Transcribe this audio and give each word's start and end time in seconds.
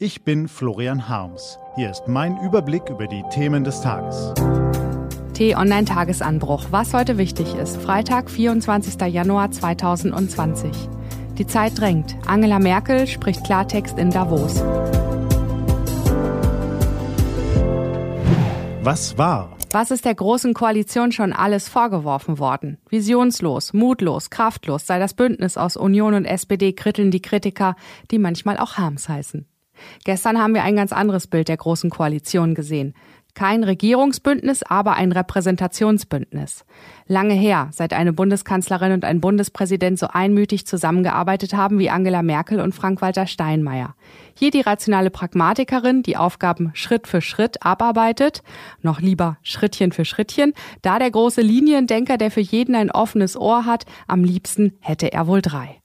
Ich 0.00 0.24
bin 0.24 0.48
Florian 0.48 1.08
Harms. 1.08 1.60
Hier 1.76 1.88
ist 1.88 2.08
mein 2.08 2.36
Überblick 2.38 2.90
über 2.90 3.06
die 3.06 3.22
Themen 3.30 3.62
des 3.62 3.80
Tages. 3.80 4.34
T-Online-Tagesanbruch. 5.34 6.66
Was 6.72 6.92
heute 6.92 7.16
wichtig 7.16 7.54
ist. 7.54 7.76
Freitag, 7.76 8.28
24. 8.28 9.00
Januar 9.02 9.52
2020. 9.52 10.72
Die 11.38 11.46
Zeit 11.46 11.78
drängt. 11.78 12.16
Angela 12.26 12.58
Merkel 12.58 13.06
spricht 13.06 13.44
Klartext 13.44 13.96
in 13.96 14.10
Davos. 14.10 14.64
Was 18.82 19.16
war? 19.16 19.56
Was 19.70 19.92
ist 19.92 20.04
der 20.04 20.16
Großen 20.16 20.54
Koalition 20.54 21.12
schon 21.12 21.32
alles 21.32 21.68
vorgeworfen 21.68 22.40
worden? 22.40 22.78
Visionslos, 22.90 23.72
mutlos, 23.72 24.30
kraftlos 24.30 24.86
sei 24.88 24.98
das 24.98 25.14
Bündnis 25.14 25.56
aus 25.56 25.76
Union 25.76 26.14
und 26.14 26.24
SPD, 26.24 26.72
kritteln 26.72 27.12
die 27.12 27.22
Kritiker, 27.22 27.76
die 28.10 28.18
manchmal 28.18 28.58
auch 28.58 28.76
Harms 28.76 29.08
heißen. 29.08 29.46
Gestern 30.04 30.38
haben 30.38 30.54
wir 30.54 30.62
ein 30.62 30.76
ganz 30.76 30.92
anderes 30.92 31.26
Bild 31.26 31.48
der 31.48 31.56
Großen 31.56 31.90
Koalition 31.90 32.54
gesehen. 32.54 32.94
Kein 33.34 33.64
Regierungsbündnis, 33.64 34.62
aber 34.62 34.92
ein 34.94 35.10
Repräsentationsbündnis. 35.10 36.64
Lange 37.08 37.34
her, 37.34 37.68
seit 37.72 37.92
eine 37.92 38.12
Bundeskanzlerin 38.12 38.92
und 38.92 39.04
ein 39.04 39.20
Bundespräsident 39.20 39.98
so 39.98 40.06
einmütig 40.06 40.68
zusammengearbeitet 40.68 41.52
haben 41.52 41.80
wie 41.80 41.90
Angela 41.90 42.22
Merkel 42.22 42.60
und 42.60 42.76
Frank-Walter 42.76 43.26
Steinmeier. 43.26 43.96
Hier 44.38 44.52
die 44.52 44.60
rationale 44.60 45.10
Pragmatikerin, 45.10 46.04
die 46.04 46.16
Aufgaben 46.16 46.70
Schritt 46.74 47.08
für 47.08 47.20
Schritt 47.20 47.64
abarbeitet, 47.64 48.44
noch 48.82 49.00
lieber 49.00 49.36
Schrittchen 49.42 49.90
für 49.90 50.04
Schrittchen, 50.04 50.52
da 50.82 51.00
der 51.00 51.10
große 51.10 51.40
Liniendenker, 51.40 52.18
der 52.18 52.30
für 52.30 52.40
jeden 52.40 52.76
ein 52.76 52.92
offenes 52.92 53.36
Ohr 53.36 53.66
hat, 53.66 53.84
am 54.06 54.22
liebsten 54.22 54.76
hätte 54.78 55.12
er 55.12 55.26
wohl 55.26 55.42
drei. 55.42 55.80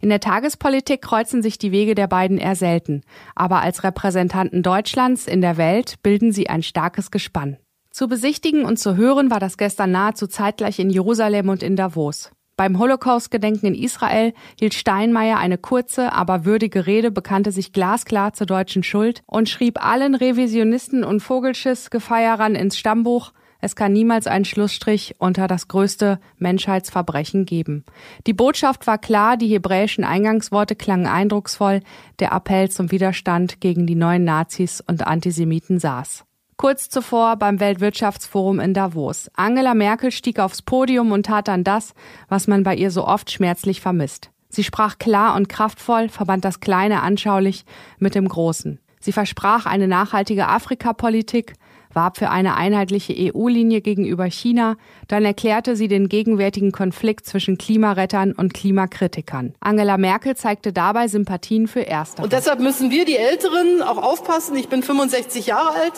In 0.00 0.08
der 0.08 0.20
Tagespolitik 0.20 1.02
kreuzen 1.02 1.42
sich 1.42 1.58
die 1.58 1.72
Wege 1.72 1.94
der 1.94 2.06
beiden 2.06 2.38
eher 2.38 2.56
selten, 2.56 3.02
aber 3.34 3.60
als 3.60 3.84
Repräsentanten 3.84 4.62
Deutschlands 4.62 5.26
in 5.26 5.40
der 5.40 5.56
Welt 5.56 5.96
bilden 6.02 6.32
sie 6.32 6.48
ein 6.48 6.62
starkes 6.62 7.10
Gespann. 7.10 7.56
Zu 7.90 8.08
besichtigen 8.08 8.64
und 8.64 8.78
zu 8.78 8.96
hören 8.96 9.30
war 9.30 9.38
das 9.38 9.58
gestern 9.58 9.90
nahezu 9.90 10.26
zeitgleich 10.26 10.78
in 10.78 10.88
Jerusalem 10.88 11.50
und 11.50 11.62
in 11.62 11.76
Davos. 11.76 12.30
Beim 12.56 12.78
Holocaust-Gedenken 12.78 13.66
in 13.66 13.74
Israel 13.74 14.34
hielt 14.58 14.74
Steinmeier 14.74 15.38
eine 15.38 15.58
kurze, 15.58 16.12
aber 16.12 16.44
würdige 16.44 16.86
Rede, 16.86 17.10
bekannte 17.10 17.50
sich 17.50 17.72
glasklar 17.72 18.34
zur 18.34 18.46
deutschen 18.46 18.82
Schuld 18.82 19.22
und 19.26 19.48
schrieb 19.48 19.84
allen 19.84 20.14
Revisionisten 20.14 21.02
und 21.02 21.20
Vogelschiss-Gefeierern 21.20 22.54
ins 22.54 22.78
Stammbuch, 22.78 23.32
es 23.64 23.76
kann 23.76 23.92
niemals 23.92 24.26
einen 24.26 24.44
Schlussstrich 24.44 25.14
unter 25.18 25.46
das 25.46 25.68
größte 25.68 26.18
Menschheitsverbrechen 26.38 27.46
geben. 27.46 27.84
Die 28.26 28.32
Botschaft 28.32 28.88
war 28.88 28.98
klar, 28.98 29.36
die 29.36 29.46
hebräischen 29.46 30.02
Eingangsworte 30.02 30.74
klangen 30.74 31.06
eindrucksvoll, 31.06 31.80
der 32.18 32.32
Appell 32.32 32.70
zum 32.70 32.90
Widerstand 32.90 33.60
gegen 33.60 33.86
die 33.86 33.94
neuen 33.94 34.24
Nazis 34.24 34.82
und 34.84 35.06
Antisemiten 35.06 35.78
saß. 35.78 36.24
Kurz 36.56 36.88
zuvor 36.88 37.36
beim 37.36 37.60
Weltwirtschaftsforum 37.60 38.58
in 38.58 38.74
Davos. 38.74 39.30
Angela 39.34 39.74
Merkel 39.74 40.10
stieg 40.10 40.40
aufs 40.40 40.62
Podium 40.62 41.12
und 41.12 41.26
tat 41.26 41.46
dann 41.46 41.62
das, 41.62 41.94
was 42.28 42.48
man 42.48 42.64
bei 42.64 42.74
ihr 42.74 42.90
so 42.90 43.06
oft 43.06 43.30
schmerzlich 43.30 43.80
vermisst. 43.80 44.30
Sie 44.48 44.64
sprach 44.64 44.98
klar 44.98 45.36
und 45.36 45.48
kraftvoll, 45.48 46.08
verband 46.08 46.44
das 46.44 46.58
Kleine 46.58 47.02
anschaulich 47.02 47.64
mit 47.98 48.16
dem 48.16 48.26
Großen. 48.26 48.80
Sie 48.98 49.12
versprach 49.12 49.66
eine 49.66 49.88
nachhaltige 49.88 50.48
Afrikapolitik, 50.48 51.54
warb 51.94 52.16
für 52.16 52.30
eine 52.30 52.56
einheitliche 52.56 53.14
EU-Linie 53.34 53.80
gegenüber 53.80 54.24
China, 54.24 54.76
dann 55.08 55.24
erklärte 55.24 55.76
sie 55.76 55.88
den 55.88 56.08
gegenwärtigen 56.08 56.72
Konflikt 56.72 57.26
zwischen 57.26 57.58
Klimarettern 57.58 58.32
und 58.32 58.54
Klimakritikern. 58.54 59.54
Angela 59.60 59.98
Merkel 59.98 60.36
zeigte 60.36 60.72
dabei 60.72 61.08
Sympathien 61.08 61.68
für 61.68 61.80
Erste. 61.80 62.22
Und 62.22 62.32
deshalb 62.32 62.60
müssen 62.60 62.90
wir, 62.90 63.04
die 63.04 63.16
Älteren, 63.16 63.82
auch 63.82 64.02
aufpassen, 64.02 64.56
ich 64.56 64.68
bin 64.68 64.82
65 64.82 65.46
Jahre 65.46 65.70
alt, 65.70 65.94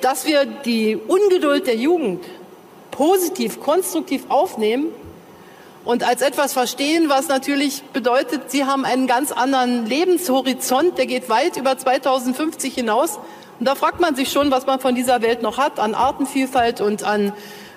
dass 0.00 0.26
wir 0.26 0.44
die 0.64 0.96
Ungeduld 0.96 1.66
der 1.66 1.76
Jugend 1.76 2.24
positiv, 2.90 3.60
konstruktiv 3.60 4.24
aufnehmen 4.28 4.86
und 5.86 6.02
als 6.02 6.20
etwas 6.20 6.52
verstehen, 6.52 7.08
was 7.08 7.28
natürlich 7.28 7.82
bedeutet, 7.92 8.50
sie 8.50 8.64
haben 8.64 8.84
einen 8.84 9.06
ganz 9.06 9.30
anderen 9.30 9.86
Lebenshorizont, 9.86 10.98
der 10.98 11.06
geht 11.06 11.28
weit 11.28 11.56
über 11.56 11.78
2050 11.78 12.74
hinaus. 12.74 13.20
Und 13.58 13.66
da 13.66 13.74
fragt 13.74 14.00
man 14.00 14.14
sich 14.14 14.30
schon, 14.30 14.50
was 14.50 14.66
man 14.66 14.80
von 14.80 14.94
dieser 14.94 15.22
Welt 15.22 15.42
noch 15.42 15.58
hat 15.58 15.78
an 15.78 15.94
Artenvielfalt 15.94 16.80
und 16.80 17.04
an 17.04 17.32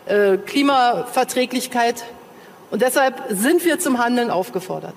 äh, 0.06 0.38
Klimaverträglichkeit. 0.38 2.04
Und 2.72 2.82
deshalb 2.82 3.24
sind 3.30 3.64
wir 3.66 3.80
zum 3.80 3.98
Handeln 3.98 4.30
aufgefordert. 4.30 4.96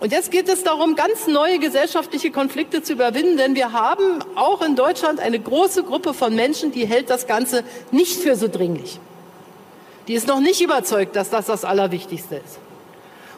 Und 0.00 0.10
jetzt 0.10 0.32
geht 0.32 0.48
es 0.48 0.64
darum, 0.64 0.96
ganz 0.96 1.28
neue 1.28 1.60
gesellschaftliche 1.60 2.32
Konflikte 2.32 2.82
zu 2.82 2.94
überwinden, 2.94 3.36
denn 3.36 3.54
wir 3.54 3.72
haben 3.72 4.18
auch 4.34 4.60
in 4.60 4.74
Deutschland 4.74 5.20
eine 5.20 5.38
große 5.38 5.84
Gruppe 5.84 6.12
von 6.12 6.34
Menschen, 6.34 6.72
die 6.72 6.86
hält 6.86 7.08
das 7.08 7.28
Ganze 7.28 7.62
nicht 7.92 8.20
für 8.20 8.34
so 8.34 8.48
dringlich. 8.48 8.98
Die 10.08 10.14
ist 10.14 10.26
noch 10.26 10.40
nicht 10.40 10.60
überzeugt, 10.60 11.14
dass 11.14 11.30
das 11.30 11.46
das 11.46 11.64
Allerwichtigste 11.64 12.36
ist. 12.36 12.58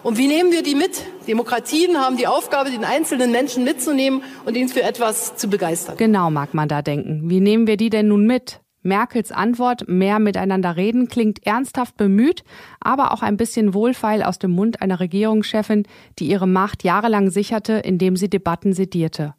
Und 0.05 0.19
wie 0.19 0.27
nehmen 0.27 0.53
wir 0.53 0.63
die 0.63 0.75
mit? 0.75 1.03
Demokratien 1.27 1.97
haben 1.97 2.19
die 2.19 2.27
Aufgabe, 2.27 2.71
den 2.71 2.85
einzelnen 2.85 3.33
Menschen 3.33 3.65
mitzunehmen 3.65 4.23
und 4.45 4.55
ihn 4.55 4.69
für 4.69 4.83
etwas 4.83 5.35
zu 5.37 5.49
begeistern. 5.49 5.97
Genau 5.97 6.31
mag 6.31 6.53
man 6.53 6.69
da 6.69 6.83
denken. 6.83 7.31
Wie 7.31 7.41
nehmen 7.41 7.67
wir 7.67 7.79
die 7.79 7.89
denn 7.89 8.09
nun 8.09 8.27
mit? 8.27 8.61
Merkels 8.83 9.33
Antwort, 9.33 9.89
mehr 9.89 10.19
miteinander 10.19 10.77
reden, 10.77 11.09
klingt 11.09 11.47
ernsthaft 11.47 11.97
bemüht, 11.97 12.45
aber 12.81 13.15
auch 13.15 13.23
ein 13.23 13.39
bisschen 13.39 13.73
wohlfeil 13.73 14.23
aus 14.23 14.39
dem 14.39 14.51
Mund 14.51 14.83
einer 14.83 15.01
Regierungschefin, 15.01 15.85
die 16.19 16.27
ihre 16.27 16.47
Macht 16.47 16.85
jahrelang 16.85 17.31
sicherte, 17.31 17.73
indem 17.73 18.17
sie 18.17 18.29
Debatten 18.29 18.75
sedierte. 18.75 19.33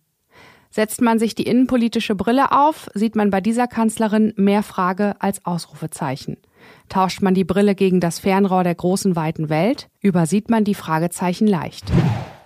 Setzt 0.72 1.00
man 1.00 1.20
sich 1.20 1.36
die 1.36 1.44
innenpolitische 1.46 2.16
Brille 2.16 2.52
auf, 2.52 2.90
sieht 2.96 3.16
man 3.16 3.30
bei 3.30 3.40
dieser 3.40 3.68
Kanzlerin 3.68 4.34
mehr 4.36 4.64
Frage 4.64 5.14
als 5.20 5.46
Ausrufezeichen. 5.46 6.38
Tauscht 6.90 7.22
man 7.22 7.34
die 7.34 7.44
Brille 7.44 7.76
gegen 7.76 8.00
das 8.00 8.20
Fernrohr 8.20 8.64
der 8.64 8.76
großen 8.76 9.16
weiten 9.16 9.50
Welt, 9.50 9.90
übersieht 10.02 10.50
man 10.50 10.64
die 10.64 10.76
Fragezeichen 10.76 11.48
leicht. 11.48 11.86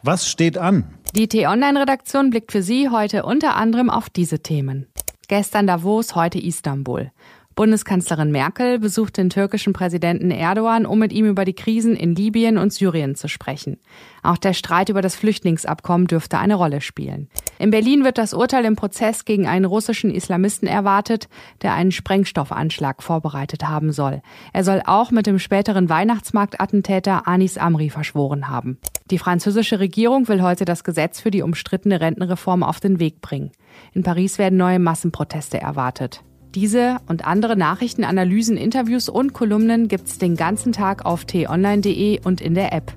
Was 0.03 0.29
steht 0.29 0.57
an? 0.57 0.85
Die 1.15 1.27
T-Online-Redaktion 1.27 2.29
blickt 2.29 2.51
für 2.51 2.61
Sie 2.61 2.89
heute 2.89 3.23
unter 3.23 3.55
anderem 3.55 3.89
auf 3.89 4.09
diese 4.09 4.39
Themen. 4.39 4.87
Gestern 5.27 5.67
Davos, 5.67 6.15
heute 6.15 6.39
Istanbul. 6.39 7.11
Bundeskanzlerin 7.59 8.31
Merkel 8.31 8.79
besucht 8.79 9.17
den 9.17 9.29
türkischen 9.29 9.73
Präsidenten 9.73 10.31
Erdogan, 10.31 10.85
um 10.85 10.97
mit 10.97 11.11
ihm 11.11 11.25
über 11.25 11.43
die 11.43 11.51
Krisen 11.51 11.93
in 11.93 12.15
Libyen 12.15 12.57
und 12.57 12.71
Syrien 12.71 13.15
zu 13.15 13.27
sprechen. 13.27 13.81
Auch 14.23 14.37
der 14.37 14.53
Streit 14.53 14.87
über 14.87 15.01
das 15.01 15.17
Flüchtlingsabkommen 15.17 16.07
dürfte 16.07 16.37
eine 16.37 16.55
Rolle 16.55 16.79
spielen. 16.79 17.27
In 17.57 17.69
Berlin 17.69 18.05
wird 18.05 18.17
das 18.17 18.33
Urteil 18.33 18.63
im 18.63 18.77
Prozess 18.77 19.25
gegen 19.25 19.45
einen 19.45 19.65
russischen 19.65 20.09
Islamisten 20.09 20.69
erwartet, 20.69 21.27
der 21.61 21.73
einen 21.73 21.91
Sprengstoffanschlag 21.91 23.03
vorbereitet 23.03 23.67
haben 23.67 23.91
soll. 23.91 24.21
Er 24.53 24.63
soll 24.63 24.81
auch 24.85 25.11
mit 25.11 25.27
dem 25.27 25.37
späteren 25.37 25.89
Weihnachtsmarktattentäter 25.89 27.27
Anis 27.27 27.57
Amri 27.57 27.89
verschworen 27.89 28.47
haben. 28.47 28.77
Die 29.11 29.17
französische 29.17 29.81
Regierung 29.81 30.29
will 30.29 30.41
heute 30.41 30.63
das 30.63 30.85
Gesetz 30.85 31.19
für 31.19 31.29
die 31.29 31.41
umstrittene 31.41 31.99
Rentenreform 31.99 32.63
auf 32.63 32.79
den 32.79 33.01
Weg 33.01 33.19
bringen. 33.19 33.51
In 33.91 34.03
Paris 34.03 34.37
werden 34.37 34.57
neue 34.57 34.79
Massenproteste 34.79 35.59
erwartet. 35.59 36.23
Diese 36.55 36.97
und 37.07 37.27
andere 37.27 37.55
Nachrichten, 37.55 38.03
Analysen, 38.03 38.57
Interviews 38.57 39.07
und 39.07 39.33
Kolumnen 39.33 39.87
gibt's 39.87 40.17
den 40.17 40.35
ganzen 40.35 40.71
Tag 40.71 41.05
auf 41.05 41.25
t-online.de 41.25 42.21
und 42.23 42.41
in 42.41 42.55
der 42.55 42.73
App. 42.73 42.91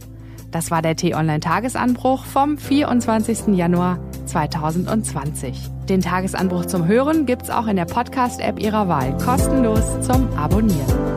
Das 0.50 0.70
war 0.70 0.80
der 0.80 0.96
T-Online-Tagesanbruch 0.96 2.24
vom 2.24 2.56
24. 2.56 3.54
Januar 3.54 3.98
2020. 4.26 5.70
Den 5.88 6.00
Tagesanbruch 6.00 6.64
zum 6.66 6.86
Hören 6.86 7.26
gibt's 7.26 7.50
auch 7.50 7.66
in 7.66 7.76
der 7.76 7.84
Podcast-App 7.84 8.58
Ihrer 8.58 8.88
Wahl, 8.88 9.16
kostenlos 9.18 10.00
zum 10.00 10.28
Abonnieren. 10.34 11.12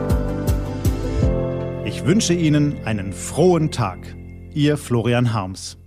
Ich 1.86 2.04
wünsche 2.04 2.34
Ihnen 2.34 2.76
einen 2.84 3.14
frohen 3.14 3.70
Tag. 3.70 3.98
Ihr 4.52 4.76
Florian 4.76 5.32
Harms. 5.32 5.78